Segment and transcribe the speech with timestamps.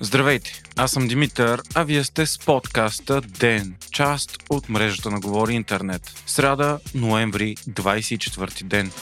[0.00, 5.54] Здравейте, аз съм Димитър, а вие сте с подкаста ДЕН, част от мрежата на Говори
[5.54, 6.22] Интернет.
[6.26, 8.92] Сряда, ноември, 24 ден.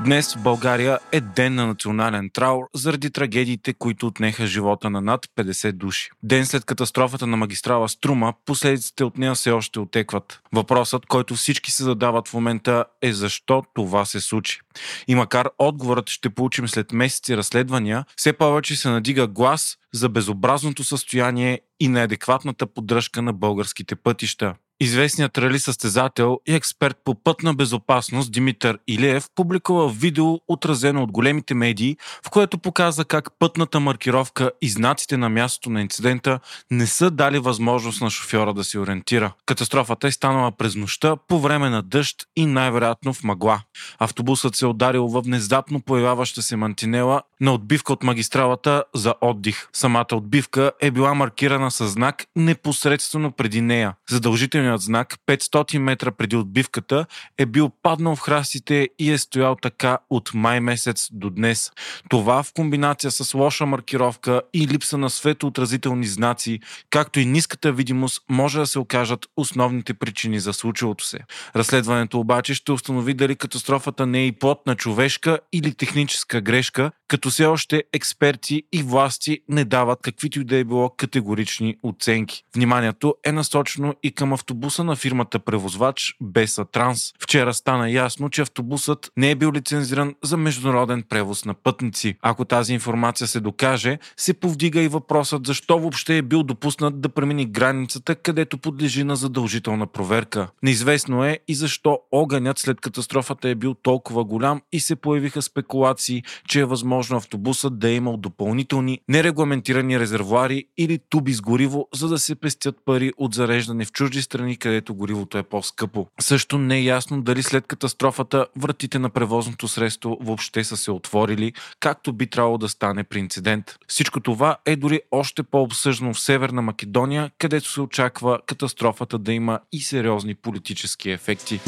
[0.00, 5.26] Днес в България е ден на национален траур заради трагедиите, които отнеха живота на над
[5.26, 6.10] 50 души.
[6.22, 10.40] Ден след катастрофата на магистрала Струма, последиците от нея все още отекват.
[10.52, 14.60] Въпросът, който всички се задават в момента е защо това се случи.
[15.08, 20.84] И макар отговорът ще получим след месеци разследвания, все повече се надига глас за безобразното
[20.84, 24.54] състояние и неадекватната поддръжка на българските пътища.
[24.80, 31.54] Известният рали състезател и експерт по пътна безопасност Димитър Илиев публикува видео, отразено от големите
[31.54, 31.96] медии,
[32.26, 37.38] в което показа как пътната маркировка и знаците на мястото на инцидента не са дали
[37.38, 39.32] възможност на шофьора да се ориентира.
[39.46, 43.60] Катастрофата е станала през нощта по време на дъжд и най-вероятно в мъгла.
[43.98, 49.68] Автобусът се е ударил във внезапно появяваща се мантинела на отбивка от магистралата за отдих.
[49.72, 53.94] Самата отбивка е била маркирана с знак непосредствено преди нея.
[54.10, 57.06] Задължителният знак 500 метра преди отбивката
[57.38, 61.72] е бил паднал в храстите и е стоял така от май месец до днес.
[62.10, 68.22] Това в комбинация с лоша маркировка и липса на светоотразителни знаци, както и ниската видимост,
[68.30, 71.18] може да се окажат основните причини за случилото се.
[71.56, 76.90] Разследването обаче ще установи дали катастрофата не е и плод на човешка или техническа грешка,
[77.08, 82.44] като все още експерти и власти не дават каквито и да е било категорични оценки.
[82.54, 87.12] Вниманието е насочено и към автобуса на фирмата превозвач Беса Транс.
[87.20, 92.16] Вчера стана ясно, че автобусът не е бил лицензиран за международен превоз на пътници.
[92.22, 97.08] Ако тази информация се докаже, се повдига и въпросът защо въобще е бил допуснат да
[97.08, 100.48] премини границата, където подлежи на задължителна проверка.
[100.62, 106.22] Неизвестно е и защо огънят след катастрофата е бил толкова голям и се появиха спекулации,
[106.48, 112.08] че е възможно автобусът да е имал допълнителни нерегламентирани резервуари или туби с гориво, за
[112.08, 116.06] да се пестят пари от зареждане в чужди страни, където горивото е по-скъпо.
[116.20, 121.52] Също не е ясно дали след катастрофата вратите на превозното средство въобще са се отворили,
[121.80, 123.76] както би трябвало да стане при инцидент.
[123.88, 129.60] Всичко това е дори още по-обсъждано в Северна Македония, където се очаква катастрофата да има
[129.72, 131.60] и сериозни политически ефекти.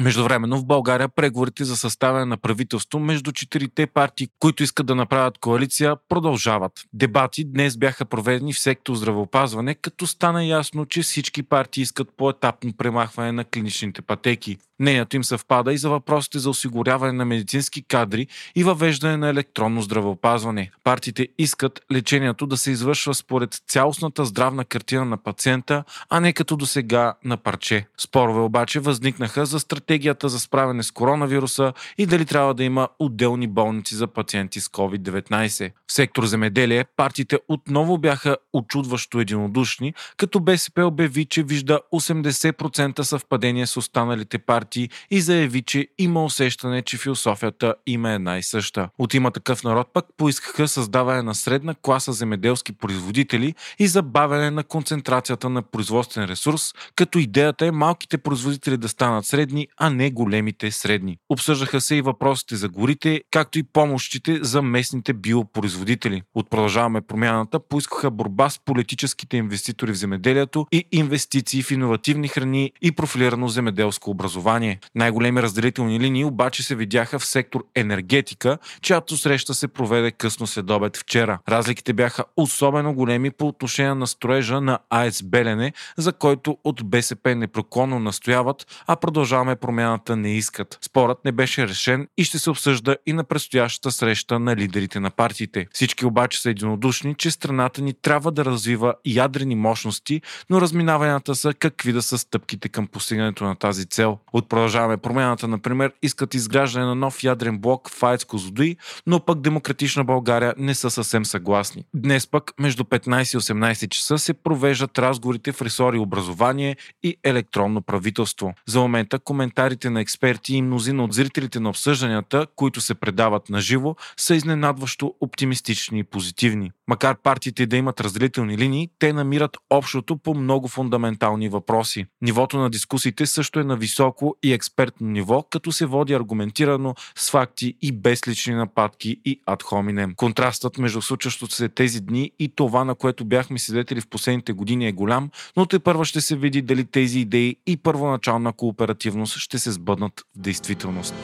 [0.00, 5.38] Междувременно в България преговорите за съставяне на правителство между четирите партии, които искат да направят
[5.38, 6.72] коалиция, продължават.
[6.92, 12.72] Дебати днес бяха проведени в сектор здравеопазване, като стана ясно, че всички партии искат по-етапно
[12.76, 14.58] премахване на клиничните пътеки.
[14.80, 19.82] Мнението им съвпада и за въпросите за осигуряване на медицински кадри и въвеждане на електронно
[19.82, 20.70] здравеопазване.
[20.84, 26.56] Партиите искат лечението да се извършва според цялостната здравна картина на пациента, а не като
[26.56, 27.86] до сега на парче.
[27.98, 33.46] Спорове обаче възникнаха за стратегията за справяне с коронавируса и дали трябва да има отделни
[33.46, 35.70] болници за пациенти с COVID-19.
[35.86, 43.66] В сектор земеделие партиите отново бяха очудващо единодушни, като БСП обяви, че вижда 80% съвпадение
[43.66, 48.88] с останалите партии партии и заяви, че има усещане, че философията има една и съща.
[48.98, 54.64] От има такъв народ пък поискаха създаване на средна класа земеделски производители и забавяне на
[54.64, 60.70] концентрацията на производствен ресурс, като идеята е малките производители да станат средни, а не големите
[60.70, 61.16] средни.
[61.28, 66.22] Обсъждаха се и въпросите за горите, както и помощите за местните биопроизводители.
[66.34, 72.72] От продължаваме промяната поискаха борба с политическите инвеститори в земеделието и инвестиции в иновативни храни
[72.82, 74.78] и профилирано земеделско образование образование.
[74.94, 80.70] Най-големи разделителни линии обаче се видяха в сектор енергетика, чиято среща се проведе късно след
[80.70, 81.38] обед вчера.
[81.48, 87.34] Разликите бяха особено големи по отношение на строежа на АЕЦ Белене, за който от БСП
[87.34, 90.78] непроклонно настояват, а продължаваме промяната не искат.
[90.82, 95.10] Спорът не беше решен и ще се обсъжда и на предстоящата среща на лидерите на
[95.10, 95.66] партиите.
[95.72, 101.54] Всички обаче са единодушни, че страната ни трябва да развива ядрени мощности, но разминаванията са
[101.54, 104.18] какви да са стъпките към постигането на тази цел.
[104.32, 109.40] От продължаваме промяната, например, искат изграждане на нов ядрен блок в Аец Козлодуй, но пък
[109.40, 111.84] Демократична България не са съвсем съгласни.
[111.94, 117.82] Днес пък между 15 и 18 часа се провеждат разговорите в ресори образование и електронно
[117.82, 118.54] правителство.
[118.66, 123.60] За момента коментарите на експерти и мнозина от зрителите на обсъжданията, които се предават на
[123.60, 126.70] живо, са изненадващо оптимистични и позитивни.
[126.88, 132.06] Макар партиите да имат разделителни линии, те намират общото по много фундаментални въпроси.
[132.22, 137.30] Нивото на дискусиите също е на високо и експертно ниво, като се води аргументирано с
[137.30, 140.14] факти и без лични нападки и адхоминем.
[140.16, 144.88] Контрастът между случващото се тези дни и това, на което бяхме свидетели в последните години
[144.88, 149.58] е голям, но те първа ще се види дали тези идеи и първоначална кооперативност ще
[149.58, 151.14] се сбъднат в действителност.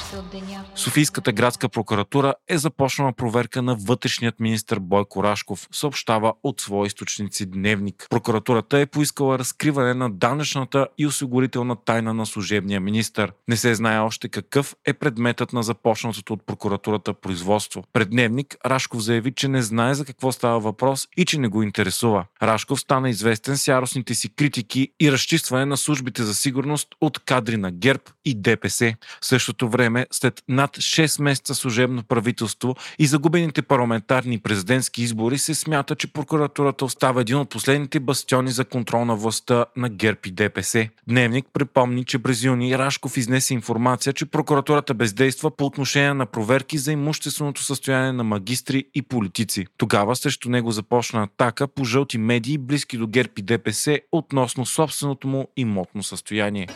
[0.00, 0.64] Се от деня.
[0.74, 7.46] Софийската градска прокуратура е започнала проверка на вътрешният министр Бойко Рашков, съобщава от свои източници
[7.46, 8.06] Дневник.
[8.10, 13.28] Прокуратурата е поискала разкриване на данъчната и осигурителна тайна на служебния министр.
[13.48, 17.84] Не се знае още какъв е предметът на започнатото от прокуратурата производство.
[17.92, 21.62] Пред Дневник Рашков заяви, че не знае за какво става въпрос и че не го
[21.62, 22.24] интересува.
[22.42, 27.56] Рашков стана известен с яростните си критики и разчистване на службите за сигурност от кадри
[27.56, 28.94] на ГЕРБ и ДПС.
[29.20, 35.54] В същото време, след над 6 месеца служебно правителство и загубените парламентарни президентски избори, се
[35.54, 40.30] смята, че прокуратурата остава един от последните бастиони за контрол на властта на ГЕРБ и
[40.30, 40.88] ДПС.
[41.08, 46.78] Дневник припомни, че през юни Рашков изнесе информация, че прокуратурата бездейства по отношение на проверки
[46.78, 49.66] за имущественото състояние на магистри и политици.
[49.76, 55.28] Тогава срещу него започна атака по жълти медии, близки до ГЕРБ и ДПС, относно собственото
[55.28, 56.68] му имотно състояние.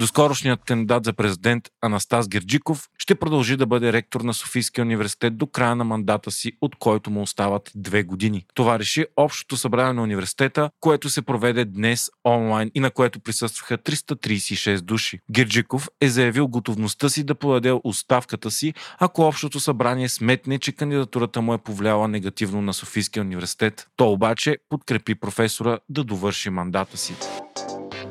[0.00, 5.46] Доскорошният кандидат за президент Анастас Герджиков ще продължи да бъде ректор на Софийския университет до
[5.46, 8.46] края на мандата си, от който му остават две години.
[8.54, 13.78] Това реши Общото събрание на университета, което се проведе днес онлайн и на което присъстваха
[13.78, 15.18] 336 души.
[15.30, 21.42] Герджиков е заявил готовността си да подаде оставката си, ако Общото събрание сметне, че кандидатурата
[21.42, 23.88] му е повлияла негативно на Софийския университет.
[23.96, 27.14] То обаче подкрепи професора да довърши мандата си.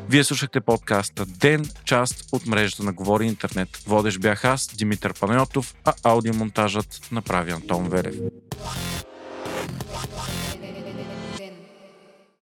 [0.09, 3.69] Вие слушахте подкаста Ден, част от мрежата на Говори Интернет.
[3.87, 8.15] Водещ бях аз, Димитър Панайотов, а аудиомонтажът направи Антон Верев.